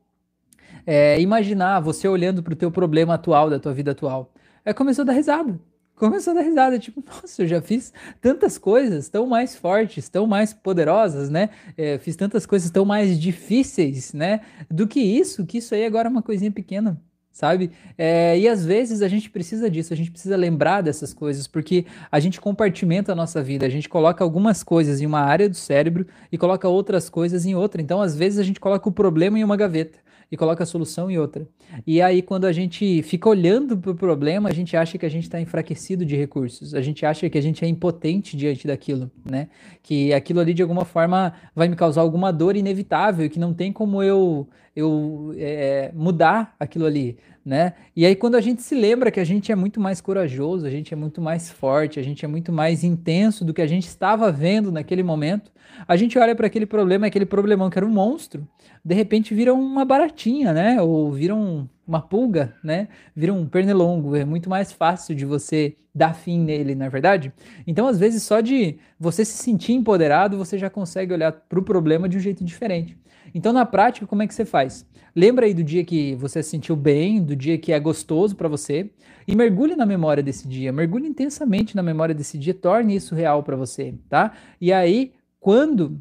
é, 0.87 1.21
imaginar 1.21 1.81
você 1.81 2.09
olhando 2.09 2.43
para 2.43 2.53
o 2.55 2.57
teu 2.57 2.71
problema 2.71 3.15
atual, 3.15 3.51
da 3.51 3.59
tua 3.59 3.75
vida 3.75 3.91
atual, 3.91 4.33
aí 4.65 4.73
começou 4.73 5.03
a 5.03 5.07
dar 5.07 5.13
risada 5.13 5.61
começou 6.01 6.33
a 6.33 6.37
dar 6.37 6.43
risada, 6.43 6.79
tipo, 6.79 7.05
nossa, 7.07 7.43
eu 7.43 7.47
já 7.47 7.61
fiz 7.61 7.93
tantas 8.21 8.57
coisas 8.57 9.09
tão 9.09 9.27
mais 9.27 9.55
fortes, 9.55 10.09
tão 10.09 10.27
mais 10.27 10.53
poderosas, 10.53 11.29
né? 11.29 11.51
É, 11.77 11.99
fiz 11.99 12.17
tantas 12.17 12.47
coisas 12.47 12.71
tão 12.71 12.85
mais 12.85 13.21
difíceis, 13.21 14.15
né? 14.15 14.41
Do 14.71 14.89
que 14.89 14.99
isso, 14.99 15.45
que 15.45 15.59
isso 15.59 15.75
aí 15.75 15.85
agora 15.85 16.09
é 16.09 16.11
uma 16.11 16.23
coisinha 16.23 16.51
pequena, 16.51 16.99
sabe? 17.31 17.71
É, 17.99 18.39
e 18.39 18.49
às 18.49 18.65
vezes 18.65 19.03
a 19.03 19.09
gente 19.09 19.29
precisa 19.29 19.71
disso, 19.71 19.93
a 19.93 19.97
gente 19.97 20.11
precisa 20.11 20.37
lembrar 20.37 20.81
dessas 20.81 21.13
coisas, 21.13 21.47
porque 21.47 21.85
a 22.11 22.19
gente 22.19 22.41
compartimenta 22.41 23.13
a 23.13 23.15
nossa 23.15 23.43
vida, 23.43 23.67
a 23.67 23.71
gente 23.71 23.89
coloca 23.89 24.25
algumas 24.25 24.63
coisas 24.63 25.03
em 25.03 25.07
uma 25.07 25.21
área 25.21 25.51
do 25.51 25.57
cérebro 25.57 26.07
e 26.33 26.39
coloca 26.39 26.67
outras 26.67 27.11
coisas 27.11 27.45
em 27.45 27.55
outra. 27.55 27.83
Então, 27.83 28.01
às 28.01 28.17
vezes, 28.17 28.39
a 28.39 28.43
gente 28.43 28.59
coloca 28.59 28.89
o 28.89 28.93
problema 28.93 29.39
em 29.39 29.45
uma 29.45 29.57
gaveta 29.57 29.99
e 30.31 30.37
coloca 30.37 30.63
a 30.63 30.67
solução 30.67 31.11
em 31.11 31.19
outra. 31.19 31.47
E 31.87 32.01
aí, 32.01 32.23
quando 32.23 32.45
a 32.45 32.53
gente 32.53 33.03
fica 33.03 33.29
olhando 33.29 33.77
para 33.77 33.91
o 33.91 33.95
problema, 33.95 34.49
a 34.49 34.53
gente 34.53 34.77
acha 34.77 34.97
que 34.97 35.05
a 35.05 35.09
gente 35.09 35.25
está 35.25 35.41
enfraquecido 35.41 36.05
de 36.05 36.17
recursos, 36.17 36.75
a 36.75 36.81
gente 36.81 37.05
acha 37.05 37.29
que 37.29 37.37
a 37.37 37.41
gente 37.43 37.65
é 37.65 37.69
impotente 37.69 38.37
diante 38.37 38.67
daquilo, 38.67 39.11
né? 39.29 39.49
Que 39.83 40.13
aquilo 40.13 40.41
ali, 40.41 40.55
de 40.55 40.63
alguma 40.63 40.85
forma, 40.85 41.33
vai 41.55 41.69
me 41.69 41.75
causar 41.75 42.03
alguma 42.03 42.33
dor 42.33 42.57
inevitável, 42.57 43.29
que 43.29 43.39
não 43.39 43.53
tem 43.53 43.73
como 43.73 44.03
eu, 44.03 44.49
eu 44.75 45.35
é, 45.37 45.91
mudar 45.95 46.55
aquilo 46.59 46.87
ali, 46.87 47.19
né? 47.45 47.75
E 47.97 48.07
aí, 48.07 48.15
quando 48.15 48.37
a 48.37 48.41
gente 48.41 48.63
se 48.63 48.75
lembra 48.75 49.11
que 49.11 49.21
a 49.21 49.25
gente 49.25 49.51
é 49.51 49.55
muito 49.55 49.81
mais 49.81 50.01
corajoso, 50.01 50.67
a 50.67 50.71
gente 50.71 50.93
é 50.95 50.97
muito 50.97 51.21
mais 51.21 51.51
forte, 51.51 51.99
a 51.99 52.03
gente 52.03 52.25
é 52.25 52.29
muito 52.29 52.53
mais 52.53 52.85
intenso 52.85 53.45
do 53.45 53.53
que 53.53 53.63
a 53.63 53.67
gente 53.67 53.87
estava 53.87 54.31
vendo 54.31 54.71
naquele 54.71 55.03
momento, 55.03 55.51
a 55.87 55.97
gente 55.97 56.19
olha 56.19 56.35
para 56.35 56.47
aquele 56.47 56.67
problema, 56.67 57.07
aquele 57.07 57.27
problemão 57.27 57.71
que 57.71 57.79
era 57.79 57.87
um 57.87 57.91
monstro, 57.91 58.47
de 58.85 58.95
repente 58.95 59.35
vira 59.35 59.53
uma 59.53 59.85
baratinha, 59.85 60.53
né? 60.53 60.81
Ou 60.81 61.11
vira 61.11 61.35
um, 61.35 61.69
uma 61.91 62.01
pulga, 62.01 62.55
né? 62.63 62.87
Vira 63.15 63.35
um 63.35 63.45
pernilongo. 63.47 64.15
É 64.15 64.25
muito 64.25 64.49
mais 64.49 64.71
fácil 64.71 65.13
de 65.13 65.27
você 65.27 65.77
dar 65.93 66.15
fim 66.15 66.39
nele, 66.39 66.77
na 66.77 66.85
é 66.85 66.89
verdade? 66.89 67.33
Então, 67.67 67.89
às 67.89 67.99
vezes, 67.99 68.23
só 68.23 68.41
de 68.41 68.79
você 68.99 69.25
se 69.25 69.37
sentir 69.37 69.73
empoderado, 69.73 70.39
você 70.39 70.57
já 70.57 70.71
consegue 70.71 71.13
olhar 71.13 71.33
para 71.33 71.59
o 71.59 71.65
problema 71.65 72.09
de 72.09 72.17
um 72.17 72.21
jeito 72.21 72.45
diferente. 72.45 72.97
Então, 73.35 73.53
na 73.53 73.67
prática, 73.67 74.07
como 74.07 74.23
é 74.23 74.27
que 74.27 74.35
você 74.35 74.45
faz? 74.45 74.87
Lembra 75.15 75.47
aí 75.47 75.53
do 75.53 75.65
dia 75.65 75.85
que 75.85 76.15
você 76.15 76.45
se 76.45 76.51
sentiu 76.51 76.77
bem, 76.77 77.21
do 77.21 77.35
dia 77.35 77.59
que 77.59 77.73
é 77.73 77.81
gostoso 77.81 78.37
para 78.37 78.49
você, 78.49 78.89
e 79.27 79.35
mergulhe 79.35 79.75
na 79.75 79.85
memória 79.85 80.23
desse 80.23 80.47
dia, 80.47 80.73
mergulhe 80.73 81.09
intensamente 81.09 81.75
na 81.75 81.83
memória 81.83 82.15
desse 82.15 82.39
dia, 82.39 82.55
torne 82.55 82.95
isso 82.95 83.17
real 83.17 83.43
para 83.43 83.57
você, 83.57 83.95
tá? 84.09 84.33
E 84.61 84.73
aí, 84.73 85.13
quando 85.41 86.01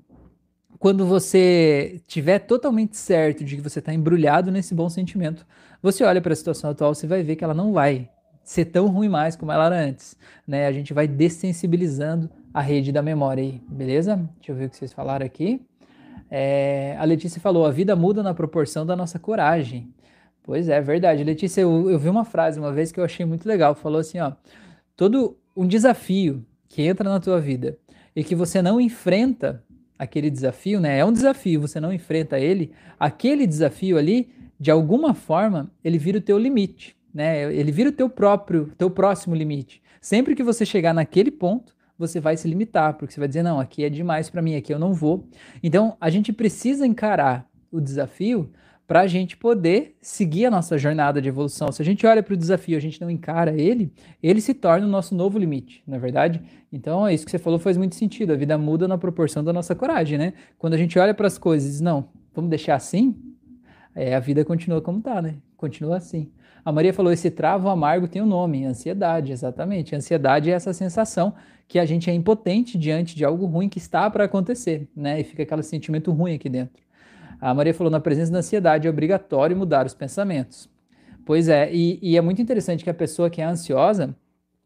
quando 0.79 1.05
você 1.05 2.01
tiver 2.07 2.39
totalmente 2.39 2.95
certo 2.95 3.43
de 3.43 3.57
que 3.57 3.61
você 3.61 3.79
está 3.79 3.93
embrulhado 3.93 4.49
nesse 4.49 4.73
bom 4.73 4.89
sentimento, 4.89 5.45
você 5.81 6.03
olha 6.03 6.21
para 6.21 6.33
a 6.33 6.35
situação 6.35 6.69
atual, 6.69 6.93
você 6.93 7.07
vai 7.07 7.23
ver 7.23 7.35
que 7.35 7.43
ela 7.43 7.53
não 7.53 7.73
vai 7.73 8.09
ser 8.43 8.65
tão 8.65 8.87
ruim 8.87 9.09
mais 9.09 9.35
como 9.35 9.51
ela 9.51 9.67
era 9.67 9.79
antes, 9.79 10.17
né? 10.47 10.65
A 10.65 10.71
gente 10.71 10.93
vai 10.93 11.07
dessensibilizando 11.07 12.29
a 12.53 12.61
rede 12.61 12.91
da 12.91 13.01
memória 13.01 13.43
aí, 13.43 13.61
beleza? 13.69 14.15
Deixa 14.37 14.51
eu 14.51 14.55
ver 14.55 14.65
o 14.65 14.69
que 14.69 14.77
vocês 14.77 14.91
falaram 14.91 15.25
aqui. 15.25 15.61
É, 16.29 16.95
a 16.99 17.03
Letícia 17.03 17.39
falou: 17.39 17.65
a 17.65 17.71
vida 17.71 17.95
muda 17.95 18.21
na 18.21 18.33
proporção 18.33 18.85
da 18.85 18.95
nossa 18.95 19.19
coragem. 19.19 19.93
Pois 20.43 20.67
é, 20.67 20.81
verdade. 20.81 21.23
Letícia, 21.23 21.61
eu, 21.61 21.89
eu 21.89 21.99
vi 21.99 22.09
uma 22.09 22.25
frase 22.25 22.59
uma 22.59 22.71
vez 22.71 22.91
que 22.91 22.99
eu 22.99 23.03
achei 23.03 23.25
muito 23.25 23.47
legal. 23.47 23.75
Falou 23.75 23.99
assim: 23.99 24.19
ó, 24.19 24.33
todo 24.95 25.37
um 25.55 25.67
desafio 25.67 26.45
que 26.67 26.81
entra 26.81 27.09
na 27.09 27.19
tua 27.19 27.39
vida 27.39 27.77
e 28.15 28.23
que 28.23 28.35
você 28.35 28.61
não 28.61 28.81
enfrenta 28.81 29.63
aquele 29.97 30.29
desafio, 30.29 30.79
né? 30.79 30.99
É 30.99 31.05
um 31.05 31.11
desafio, 31.11 31.61
você 31.61 31.79
não 31.79 31.91
enfrenta 31.91 32.39
ele, 32.39 32.71
aquele 32.99 33.45
desafio 33.45 33.97
ali, 33.97 34.29
de 34.59 34.69
alguma 34.69 35.13
forma, 35.13 35.71
ele 35.83 35.97
vira 35.97 36.17
o 36.17 36.21
teu 36.21 36.37
limite, 36.37 36.95
né? 37.13 37.53
Ele 37.53 37.71
vira 37.71 37.89
o 37.89 37.93
teu 37.93 38.09
próprio, 38.09 38.71
teu 38.77 38.89
próximo 38.89 39.33
limite. 39.33 39.81
Sempre 40.01 40.35
que 40.35 40.43
você 40.43 40.65
chegar 40.65 40.93
naquele 40.93 41.31
ponto, 41.31 41.73
você 41.97 42.19
vai 42.19 42.37
se 42.37 42.47
limitar, 42.47 42.93
porque 42.95 43.13
você 43.13 43.19
vai 43.19 43.27
dizer, 43.27 43.43
não, 43.43 43.59
aqui 43.59 43.83
é 43.83 43.89
demais 43.89 44.29
para 44.29 44.41
mim, 44.41 44.55
aqui 44.55 44.73
eu 44.73 44.79
não 44.79 44.93
vou. 44.93 45.27
Então, 45.61 45.97
a 45.99 46.09
gente 46.09 46.31
precisa 46.31 46.85
encarar 46.85 47.47
o 47.71 47.79
desafio 47.79 48.51
para 48.87 49.01
a 49.01 49.07
gente 49.07 49.37
poder 49.37 49.95
seguir 50.01 50.45
a 50.45 50.51
nossa 50.51 50.77
jornada 50.77 51.21
de 51.21 51.29
evolução. 51.29 51.71
Se 51.71 51.81
a 51.81 51.85
gente 51.85 52.07
olha 52.07 52.23
para 52.23 52.33
o 52.33 52.37
desafio, 52.37 52.75
a 52.75 52.81
gente 52.81 52.99
não 52.99 53.09
encara 53.09 53.53
ele, 53.53 53.93
ele 54.23 54.41
se 54.41 54.53
torna 54.53 54.87
o 54.87 54.89
nosso 54.89 55.13
novo 55.13 55.37
limite, 55.37 55.83
na 55.85 55.97
é 55.97 55.99
verdade. 55.99 56.41
Então, 56.73 57.05
é 57.05 57.13
isso 57.13 57.23
que 57.23 57.31
você 57.31 57.37
falou 57.37 57.59
faz 57.59 57.77
muito 57.77 57.95
sentido. 57.95 58.33
A 58.33 58.35
vida 58.35 58.57
muda 58.57 58.87
na 58.87 58.97
proporção 58.97 59.43
da 59.43 59.53
nossa 59.53 59.75
coragem, 59.75 60.17
né? 60.17 60.33
Quando 60.57 60.73
a 60.73 60.77
gente 60.77 60.97
olha 60.97 61.13
para 61.13 61.27
as 61.27 61.37
coisas 61.37 61.79
não, 61.79 62.09
vamos 62.33 62.49
deixar 62.49 62.75
assim, 62.75 63.15
é, 63.99 64.15
a 64.15 64.19
vida 64.21 64.45
continua 64.45 64.81
como 64.81 64.99
está, 64.99 65.21
né? 65.21 65.35
Continua 65.57 65.97
assim. 65.97 66.31
A 66.63 66.71
Maria 66.71 66.93
falou: 66.93 67.11
esse 67.11 67.29
travo 67.29 67.67
amargo 67.67 68.07
tem 68.07 68.21
um 68.21 68.25
nome, 68.25 68.63
ansiedade, 68.63 69.33
exatamente. 69.33 69.93
Ansiedade 69.93 70.49
é 70.49 70.53
essa 70.53 70.71
sensação 70.71 71.33
que 71.67 71.77
a 71.77 71.85
gente 71.85 72.09
é 72.09 72.13
impotente 72.13 72.77
diante 72.77 73.13
de 73.13 73.25
algo 73.25 73.45
ruim 73.45 73.67
que 73.67 73.77
está 73.77 74.09
para 74.09 74.23
acontecer, 74.23 74.87
né? 74.95 75.19
E 75.19 75.23
fica 75.25 75.43
aquele 75.43 75.63
sentimento 75.63 76.13
ruim 76.13 76.35
aqui 76.35 76.47
dentro. 76.47 76.81
A 77.41 77.53
Maria 77.53 77.73
falou: 77.73 77.91
na 77.91 77.99
presença 77.99 78.31
da 78.31 78.39
ansiedade 78.39 78.87
é 78.87 78.89
obrigatório 78.89 79.57
mudar 79.57 79.85
os 79.85 79.93
pensamentos. 79.93 80.69
Pois 81.25 81.49
é, 81.49 81.69
e, 81.69 81.99
e 82.01 82.15
é 82.15 82.21
muito 82.21 82.41
interessante 82.41 82.85
que 82.85 82.89
a 82.89 82.93
pessoa 82.93 83.29
que 83.29 83.41
é 83.41 83.43
ansiosa, 83.43 84.15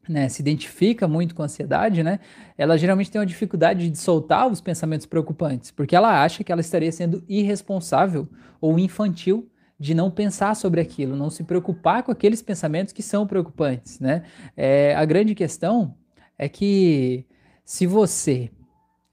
né, 0.07 0.27
se 0.29 0.41
identifica 0.41 1.07
muito 1.07 1.33
com 1.33 1.41
a 1.41 1.45
ansiedade, 1.45 2.03
né, 2.03 2.19
ela 2.57 2.77
geralmente 2.77 3.09
tem 3.11 3.19
uma 3.19 3.25
dificuldade 3.25 3.89
de 3.89 3.97
soltar 3.97 4.51
os 4.51 4.61
pensamentos 4.61 5.05
preocupantes, 5.05 5.71
porque 5.71 5.95
ela 5.95 6.23
acha 6.23 6.43
que 6.43 6.51
ela 6.51 6.61
estaria 6.61 6.91
sendo 6.91 7.23
irresponsável 7.27 8.27
ou 8.59 8.77
infantil 8.77 9.49
de 9.79 9.93
não 9.93 10.09
pensar 10.09 10.55
sobre 10.55 10.79
aquilo, 10.79 11.15
não 11.15 11.29
se 11.29 11.43
preocupar 11.43 12.03
com 12.03 12.11
aqueles 12.11 12.41
pensamentos 12.41 12.93
que 12.93 13.01
são 13.01 13.27
preocupantes, 13.27 13.99
né? 13.99 14.23
É, 14.55 14.95
a 14.95 15.03
grande 15.03 15.35
questão 15.35 15.95
é 16.37 16.47
que 16.47 17.25
se 17.65 17.85
você 17.85 18.49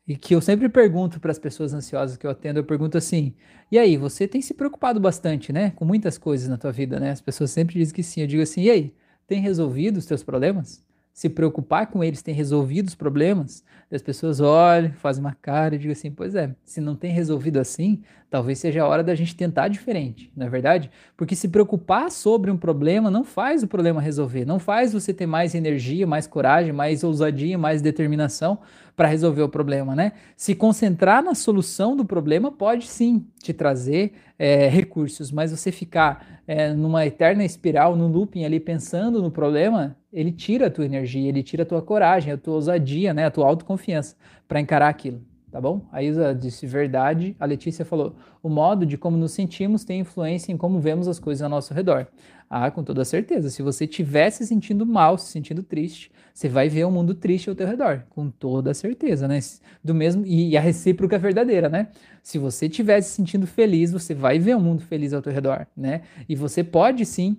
e 0.06 0.16
que 0.16 0.34
eu 0.34 0.40
sempre 0.40 0.68
pergunto 0.68 1.20
para 1.20 1.30
as 1.30 1.38
pessoas 1.38 1.72
ansiosas 1.72 2.16
que 2.16 2.26
eu 2.26 2.30
atendo, 2.30 2.58
eu 2.58 2.64
pergunto 2.64 2.98
assim: 2.98 3.34
"E 3.70 3.78
aí, 3.78 3.96
você 3.96 4.26
tem 4.26 4.42
se 4.42 4.54
preocupado 4.54 5.00
bastante, 5.00 5.52
né, 5.52 5.70
com 5.70 5.84
muitas 5.84 6.18
coisas 6.18 6.48
na 6.48 6.56
tua 6.58 6.72
vida, 6.72 6.98
né?" 7.00 7.10
As 7.10 7.20
pessoas 7.20 7.50
sempre 7.50 7.78
dizem 7.78 7.94
que 7.94 8.02
sim. 8.02 8.20
Eu 8.22 8.26
digo 8.26 8.42
assim: 8.42 8.62
"E 8.62 8.70
aí, 8.70 8.94
tem 9.30 9.40
resolvido 9.40 9.96
os 9.96 10.06
teus 10.06 10.22
problemas?" 10.22 10.84
se 11.12 11.28
preocupar 11.28 11.86
com 11.88 12.02
eles 12.02 12.22
tem 12.22 12.34
resolvido 12.34 12.88
os 12.88 12.94
problemas, 12.94 13.64
as 13.90 14.00
pessoas 14.00 14.40
olham, 14.40 14.92
fazem 14.94 15.22
uma 15.22 15.34
cara 15.34 15.74
e 15.74 15.78
digam 15.78 15.92
assim: 15.92 16.10
pois 16.10 16.34
é, 16.34 16.54
se 16.64 16.80
não 16.80 16.96
tem 16.96 17.12
resolvido 17.12 17.58
assim, 17.58 18.02
talvez 18.30 18.60
seja 18.60 18.82
a 18.82 18.86
hora 18.86 19.02
da 19.02 19.14
gente 19.14 19.34
tentar 19.34 19.68
diferente, 19.68 20.32
não 20.36 20.46
é 20.46 20.48
verdade? 20.48 20.88
Porque 21.16 21.34
se 21.34 21.48
preocupar 21.48 22.10
sobre 22.10 22.50
um 22.50 22.56
problema 22.56 23.10
não 23.10 23.24
faz 23.24 23.64
o 23.64 23.66
problema 23.66 24.00
resolver, 24.00 24.44
não 24.44 24.60
faz 24.60 24.92
você 24.92 25.12
ter 25.12 25.26
mais 25.26 25.54
energia, 25.54 26.06
mais 26.06 26.28
coragem, 26.28 26.72
mais 26.72 27.02
ousadia, 27.02 27.58
mais 27.58 27.82
determinação 27.82 28.60
para 28.96 29.08
resolver 29.08 29.42
o 29.42 29.48
problema, 29.48 29.96
né? 29.96 30.12
Se 30.36 30.54
concentrar 30.54 31.22
na 31.22 31.34
solução 31.34 31.96
do 31.96 32.04
problema 32.04 32.52
pode 32.52 32.86
sim 32.86 33.26
te 33.42 33.52
trazer 33.52 34.12
é, 34.38 34.68
recursos, 34.68 35.32
mas 35.32 35.50
você 35.50 35.72
ficar 35.72 36.40
é, 36.46 36.72
numa 36.72 37.04
eterna 37.04 37.44
espiral, 37.44 37.96
no 37.96 38.06
looping 38.06 38.44
ali 38.44 38.60
pensando 38.60 39.22
no 39.22 39.30
problema, 39.30 39.96
ele 40.12 40.30
tira 40.30 40.66
a 40.66 40.70
tua 40.70 40.84
energia, 40.84 41.28
ele 41.28 41.42
tira 41.42 41.62
a 41.62 41.66
tua 41.66 41.82
coragem, 41.82 42.32
a 42.32 42.36
tua 42.36 42.54
ousadia, 42.54 43.14
né, 43.14 43.24
a 43.24 43.30
tua 43.30 43.46
autoconfiança 43.46 44.16
para 44.46 44.60
encarar 44.60 44.88
aquilo, 44.88 45.22
tá 45.50 45.60
bom? 45.60 45.82
A 45.90 46.02
Isa 46.02 46.34
disse 46.34 46.66
verdade, 46.66 47.36
a 47.38 47.44
Letícia 47.44 47.84
falou, 47.84 48.14
o 48.42 48.48
modo 48.48 48.86
de 48.86 48.96
como 48.96 49.16
nos 49.16 49.32
sentimos 49.32 49.84
tem 49.84 50.00
influência 50.00 50.52
em 50.52 50.56
como 50.56 50.80
vemos 50.80 51.08
as 51.08 51.18
coisas 51.18 51.42
ao 51.42 51.48
nosso 51.48 51.74
redor. 51.74 52.06
Ah, 52.48 52.70
com 52.70 52.82
toda 52.82 53.04
certeza, 53.04 53.48
se 53.48 53.62
você 53.62 53.84
estiver 53.84 54.28
se 54.30 54.44
sentindo 54.44 54.84
mal, 54.84 55.16
se 55.16 55.30
sentindo 55.30 55.62
triste, 55.62 56.10
você 56.34 56.48
vai 56.48 56.68
ver 56.68 56.84
um 56.84 56.90
mundo 56.90 57.14
triste 57.14 57.48
ao 57.48 57.54
teu 57.54 57.66
redor, 57.66 58.04
com 58.10 58.28
toda 58.28 58.74
certeza, 58.74 59.28
né? 59.28 59.38
Do 59.84 59.94
mesmo 59.94 60.26
e 60.26 60.56
a 60.56 60.60
recíproca 60.60 61.14
é 61.14 61.18
verdadeira, 61.18 61.68
né? 61.68 61.88
Se 62.22 62.38
você 62.38 62.66
estiver 62.66 63.00
se 63.02 63.10
sentindo 63.10 63.46
feliz, 63.46 63.92
você 63.92 64.14
vai 64.14 64.38
ver 64.38 64.56
um 64.56 64.60
mundo 64.60 64.82
feliz 64.82 65.12
ao 65.12 65.22
teu 65.22 65.32
redor, 65.32 65.66
né? 65.76 66.02
E 66.28 66.34
você 66.34 66.64
pode 66.64 67.06
sim 67.06 67.36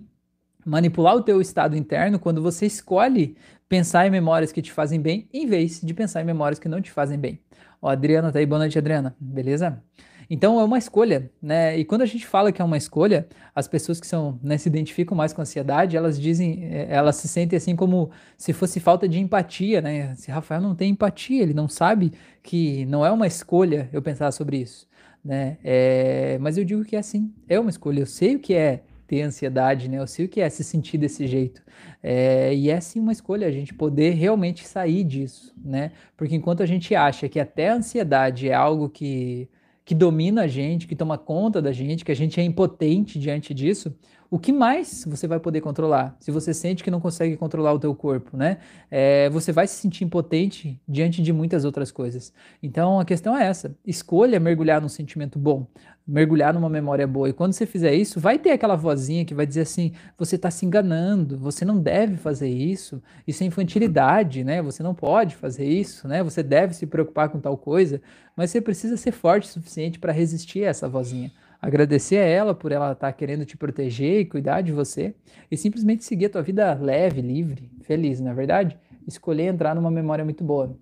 manipular 0.64 1.16
o 1.16 1.22
teu 1.22 1.40
estado 1.40 1.76
interno 1.76 2.18
quando 2.18 2.42
você 2.42 2.66
escolhe 2.66 3.36
pensar 3.68 4.06
em 4.06 4.10
memórias 4.10 4.52
que 4.52 4.60
te 4.60 4.72
fazem 4.72 5.00
bem, 5.00 5.28
em 5.32 5.46
vez 5.46 5.80
de 5.80 5.94
pensar 5.94 6.20
em 6.20 6.24
memórias 6.24 6.58
que 6.58 6.68
não 6.68 6.80
te 6.80 6.90
fazem 6.90 7.18
bem. 7.18 7.40
Ó, 7.80 7.88
Adriana 7.88 8.30
tá 8.30 8.38
aí, 8.38 8.46
boa 8.46 8.58
noite, 8.58 8.78
Adriana. 8.78 9.16
Beleza? 9.18 9.82
Então 10.30 10.58
é 10.60 10.64
uma 10.64 10.78
escolha, 10.78 11.30
né? 11.42 11.76
E 11.78 11.84
quando 11.84 12.02
a 12.02 12.06
gente 12.06 12.26
fala 12.26 12.52
que 12.52 12.62
é 12.62 12.64
uma 12.64 12.76
escolha, 12.76 13.26
as 13.54 13.68
pessoas 13.68 14.00
que 14.00 14.06
são, 14.06 14.38
né, 14.42 14.56
se 14.56 14.68
identificam 14.68 15.16
mais 15.16 15.32
com 15.32 15.42
ansiedade, 15.42 15.96
elas 15.96 16.18
dizem, 16.18 16.64
é, 16.64 16.86
elas 16.90 17.16
se 17.16 17.28
sentem 17.28 17.56
assim 17.56 17.76
como 17.76 18.10
se 18.38 18.52
fosse 18.52 18.80
falta 18.80 19.08
de 19.08 19.18
empatia, 19.18 19.82
né? 19.82 20.14
Se 20.14 20.30
Rafael 20.30 20.60
não 20.60 20.74
tem 20.74 20.90
empatia, 20.90 21.42
ele 21.42 21.52
não 21.52 21.68
sabe 21.68 22.12
que 22.42 22.86
não 22.86 23.04
é 23.04 23.10
uma 23.10 23.26
escolha 23.26 23.90
eu 23.92 24.00
pensar 24.00 24.32
sobre 24.32 24.58
isso, 24.58 24.88
né? 25.22 25.58
É, 25.62 26.38
mas 26.40 26.56
eu 26.56 26.64
digo 26.64 26.84
que 26.84 26.96
é 26.96 26.98
assim, 26.98 27.30
é 27.48 27.60
uma 27.60 27.70
escolha. 27.70 28.00
Eu 28.00 28.06
sei 28.06 28.36
o 28.36 28.38
que 28.38 28.54
é 28.54 28.84
ter 29.12 29.20
ansiedade, 29.20 29.90
né? 29.90 29.98
Eu 29.98 30.06
sei 30.06 30.24
o 30.24 30.28
que 30.28 30.40
é 30.40 30.48
se 30.48 30.64
sentir 30.64 30.96
desse 30.96 31.26
jeito. 31.26 31.62
É, 32.02 32.54
e 32.54 32.70
é 32.70 32.80
sim 32.80 32.98
uma 32.98 33.12
escolha 33.12 33.46
a 33.46 33.50
gente 33.50 33.74
poder 33.74 34.14
realmente 34.14 34.66
sair 34.66 35.04
disso, 35.04 35.54
né? 35.62 35.92
Porque 36.16 36.34
enquanto 36.34 36.62
a 36.62 36.66
gente 36.66 36.94
acha 36.94 37.28
que 37.28 37.38
até 37.38 37.68
a 37.68 37.74
ansiedade 37.74 38.48
é 38.48 38.54
algo 38.54 38.88
que, 38.88 39.50
que 39.84 39.94
domina 39.94 40.44
a 40.44 40.46
gente, 40.46 40.86
que 40.88 40.96
toma 40.96 41.18
conta 41.18 41.60
da 41.60 41.72
gente, 41.72 42.06
que 42.06 42.10
a 42.10 42.16
gente 42.16 42.40
é 42.40 42.42
impotente 42.42 43.18
diante 43.18 43.52
disso, 43.52 43.94
o 44.32 44.38
que 44.38 44.50
mais 44.50 45.04
você 45.06 45.26
vai 45.26 45.38
poder 45.38 45.60
controlar? 45.60 46.16
Se 46.18 46.30
você 46.30 46.54
sente 46.54 46.82
que 46.82 46.90
não 46.90 47.02
consegue 47.02 47.36
controlar 47.36 47.74
o 47.74 47.78
teu 47.78 47.94
corpo, 47.94 48.34
né? 48.34 48.56
É, 48.90 49.28
você 49.28 49.52
vai 49.52 49.66
se 49.66 49.74
sentir 49.74 50.04
impotente 50.04 50.80
diante 50.88 51.20
de 51.20 51.30
muitas 51.34 51.66
outras 51.66 51.92
coisas. 51.92 52.32
Então 52.62 52.98
a 52.98 53.04
questão 53.04 53.36
é 53.36 53.44
essa: 53.44 53.76
escolha 53.86 54.40
mergulhar 54.40 54.80
num 54.80 54.88
sentimento 54.88 55.38
bom, 55.38 55.66
mergulhar 56.06 56.54
numa 56.54 56.70
memória 56.70 57.06
boa. 57.06 57.28
E 57.28 57.34
quando 57.34 57.52
você 57.52 57.66
fizer 57.66 57.92
isso, 57.92 58.18
vai 58.18 58.38
ter 58.38 58.52
aquela 58.52 58.74
vozinha 58.74 59.22
que 59.22 59.34
vai 59.34 59.44
dizer 59.44 59.60
assim: 59.60 59.92
você 60.16 60.36
está 60.36 60.50
se 60.50 60.64
enganando, 60.64 61.36
você 61.36 61.62
não 61.62 61.78
deve 61.78 62.16
fazer 62.16 62.48
isso, 62.48 63.02
isso 63.28 63.44
é 63.44 63.46
infantilidade, 63.46 64.44
né? 64.44 64.62
Você 64.62 64.82
não 64.82 64.94
pode 64.94 65.36
fazer 65.36 65.66
isso, 65.66 66.08
né? 66.08 66.22
Você 66.22 66.42
deve 66.42 66.72
se 66.72 66.86
preocupar 66.86 67.28
com 67.28 67.38
tal 67.38 67.58
coisa, 67.58 68.00
mas 68.34 68.50
você 68.50 68.62
precisa 68.62 68.96
ser 68.96 69.12
forte 69.12 69.46
o 69.46 69.52
suficiente 69.52 69.98
para 69.98 70.10
resistir 70.10 70.64
a 70.64 70.68
essa 70.68 70.88
vozinha 70.88 71.30
agradecer 71.62 72.16
a 72.16 72.24
ela 72.24 72.52
por 72.52 72.72
ela 72.72 72.90
estar 72.90 73.06
tá 73.06 73.12
querendo 73.12 73.46
te 73.46 73.56
proteger 73.56 74.20
e 74.20 74.24
cuidar 74.24 74.62
de 74.62 74.72
você 74.72 75.14
e 75.48 75.56
simplesmente 75.56 76.04
seguir 76.04 76.26
a 76.26 76.30
tua 76.30 76.42
vida 76.42 76.74
leve, 76.74 77.22
livre, 77.22 77.70
feliz, 77.82 78.20
na 78.20 78.32
é 78.32 78.34
verdade? 78.34 78.76
Escolher 79.06 79.44
entrar 79.44 79.72
numa 79.72 79.90
memória 79.90 80.24
muito 80.24 80.42
boa. 80.42 80.76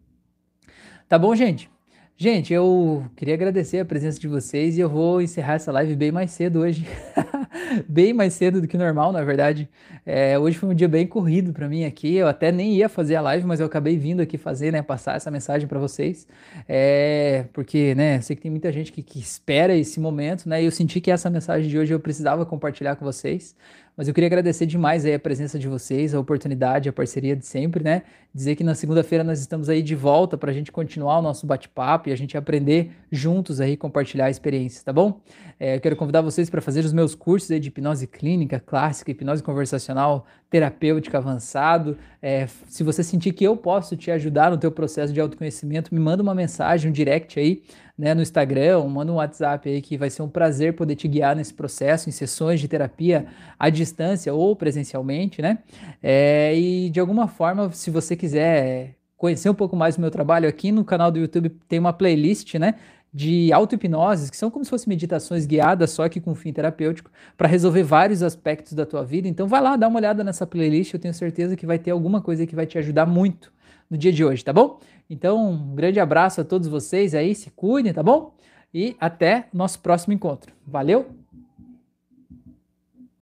Tá 1.06 1.18
bom, 1.18 1.36
gente? 1.36 1.70
Gente, 2.16 2.52
eu 2.52 3.04
queria 3.14 3.34
agradecer 3.34 3.80
a 3.80 3.84
presença 3.84 4.18
de 4.18 4.28
vocês 4.28 4.76
e 4.76 4.80
eu 4.80 4.88
vou 4.88 5.20
encerrar 5.20 5.54
essa 5.54 5.70
live 5.70 5.94
bem 5.94 6.10
mais 6.10 6.30
cedo 6.30 6.60
hoje. 6.60 6.86
bem 7.88 8.12
mais 8.12 8.34
cedo 8.34 8.60
do 8.60 8.68
que 8.68 8.76
normal, 8.76 9.12
na 9.12 9.22
verdade. 9.22 9.68
É, 10.04 10.38
hoje 10.38 10.58
foi 10.58 10.68
um 10.68 10.74
dia 10.74 10.88
bem 10.88 11.06
corrido 11.06 11.52
para 11.52 11.68
mim 11.68 11.84
aqui. 11.84 12.16
Eu 12.16 12.26
até 12.26 12.50
nem 12.50 12.74
ia 12.74 12.88
fazer 12.88 13.16
a 13.16 13.20
live, 13.20 13.46
mas 13.46 13.60
eu 13.60 13.66
acabei 13.66 13.96
vindo 13.96 14.20
aqui 14.20 14.36
fazer, 14.36 14.72
né? 14.72 14.82
Passar 14.82 15.16
essa 15.16 15.30
mensagem 15.30 15.68
para 15.68 15.78
vocês. 15.78 16.26
É, 16.68 17.44
porque, 17.52 17.94
né? 17.94 18.20
Sei 18.20 18.34
que 18.36 18.42
tem 18.42 18.50
muita 18.50 18.72
gente 18.72 18.92
que, 18.92 19.02
que 19.02 19.18
espera 19.18 19.74
esse 19.76 20.00
momento, 20.00 20.48
né? 20.48 20.62
E 20.62 20.66
eu 20.66 20.70
senti 20.70 21.00
que 21.00 21.10
essa 21.10 21.30
mensagem 21.30 21.68
de 21.68 21.78
hoje 21.78 21.92
eu 21.92 22.00
precisava 22.00 22.44
compartilhar 22.44 22.96
com 22.96 23.04
vocês. 23.04 23.54
Mas 24.00 24.08
eu 24.08 24.14
queria 24.14 24.28
agradecer 24.28 24.64
demais 24.64 25.04
aí 25.04 25.12
a 25.12 25.18
presença 25.18 25.58
de 25.58 25.68
vocês, 25.68 26.14
a 26.14 26.18
oportunidade, 26.18 26.88
a 26.88 26.92
parceria 26.92 27.36
de 27.36 27.44
sempre, 27.44 27.84
né? 27.84 28.02
Dizer 28.34 28.56
que 28.56 28.64
na 28.64 28.74
segunda-feira 28.74 29.22
nós 29.22 29.40
estamos 29.40 29.68
aí 29.68 29.82
de 29.82 29.94
volta 29.94 30.38
para 30.38 30.50
a 30.50 30.54
gente 30.54 30.72
continuar 30.72 31.18
o 31.18 31.22
nosso 31.22 31.46
bate-papo 31.46 32.08
e 32.08 32.12
a 32.12 32.16
gente 32.16 32.34
aprender 32.34 32.92
juntos 33.12 33.60
aí, 33.60 33.76
compartilhar 33.76 34.30
experiências, 34.30 34.82
tá 34.82 34.90
bom? 34.90 35.20
É, 35.58 35.76
eu 35.76 35.80
quero 35.82 35.96
convidar 35.96 36.22
vocês 36.22 36.48
para 36.48 36.62
fazer 36.62 36.82
os 36.82 36.94
meus 36.94 37.14
cursos 37.14 37.50
aí 37.50 37.60
de 37.60 37.68
hipnose 37.68 38.06
clínica, 38.06 38.58
clássica, 38.58 39.10
hipnose 39.10 39.42
conversacional, 39.42 40.24
terapêutica 40.50 41.16
avançado. 41.16 41.96
É, 42.20 42.46
se 42.68 42.82
você 42.82 43.02
sentir 43.04 43.32
que 43.32 43.44
eu 43.44 43.56
posso 43.56 43.96
te 43.96 44.10
ajudar 44.10 44.50
no 44.50 44.58
teu 44.58 44.72
processo 44.72 45.12
de 45.12 45.20
autoconhecimento, 45.20 45.94
me 45.94 46.00
manda 46.00 46.22
uma 46.22 46.34
mensagem, 46.34 46.90
um 46.90 46.92
direct 46.92 47.38
aí 47.38 47.62
né, 47.96 48.14
no 48.14 48.22
Instagram, 48.22 48.84
manda 48.88 49.12
um 49.12 49.16
WhatsApp 49.16 49.68
aí 49.68 49.80
que 49.80 49.96
vai 49.96 50.10
ser 50.10 50.22
um 50.22 50.28
prazer 50.28 50.74
poder 50.74 50.96
te 50.96 51.06
guiar 51.06 51.36
nesse 51.36 51.54
processo, 51.54 52.08
em 52.08 52.12
sessões 52.12 52.58
de 52.58 52.66
terapia 52.66 53.26
à 53.58 53.70
distância 53.70 54.34
ou 54.34 54.56
presencialmente, 54.56 55.40
né? 55.40 55.58
É, 56.02 56.56
e 56.58 56.90
de 56.90 56.98
alguma 56.98 57.28
forma, 57.28 57.70
se 57.72 57.90
você 57.90 58.16
quiser 58.16 58.96
conhecer 59.18 59.50
um 59.50 59.54
pouco 59.54 59.76
mais 59.76 59.96
do 59.96 60.00
meu 60.00 60.10
trabalho, 60.10 60.48
aqui 60.48 60.72
no 60.72 60.82
canal 60.82 61.10
do 61.10 61.18
YouTube 61.18 61.50
tem 61.68 61.78
uma 61.78 61.92
playlist, 61.92 62.54
né? 62.54 62.76
De 63.12 63.52
auto-hipnoses, 63.52 64.30
que 64.30 64.36
são 64.36 64.50
como 64.50 64.64
se 64.64 64.70
fossem 64.70 64.88
meditações 64.88 65.46
guiadas, 65.46 65.90
só 65.90 66.08
que 66.08 66.20
com 66.20 66.34
fim 66.34 66.52
terapêutico, 66.52 67.10
para 67.36 67.48
resolver 67.48 67.82
vários 67.82 68.22
aspectos 68.22 68.72
da 68.72 68.86
tua 68.86 69.04
vida. 69.04 69.26
Então 69.26 69.48
vai 69.48 69.60
lá, 69.60 69.76
dá 69.76 69.88
uma 69.88 69.98
olhada 69.98 70.22
nessa 70.22 70.46
playlist, 70.46 70.94
eu 70.94 71.00
tenho 71.00 71.14
certeza 71.14 71.56
que 71.56 71.66
vai 71.66 71.78
ter 71.78 71.90
alguma 71.90 72.20
coisa 72.20 72.46
que 72.46 72.54
vai 72.54 72.66
te 72.66 72.78
ajudar 72.78 73.06
muito 73.06 73.52
no 73.90 73.98
dia 73.98 74.12
de 74.12 74.24
hoje, 74.24 74.44
tá 74.44 74.52
bom? 74.52 74.78
Então, 75.08 75.50
um 75.50 75.74
grande 75.74 75.98
abraço 75.98 76.40
a 76.40 76.44
todos 76.44 76.68
vocês 76.68 77.14
aí, 77.14 77.34
se 77.34 77.50
cuidem, 77.50 77.92
tá 77.92 78.02
bom? 78.02 78.32
E 78.72 78.96
até 79.00 79.48
nosso 79.52 79.80
próximo 79.80 80.14
encontro. 80.14 80.52
Valeu! 80.64 81.19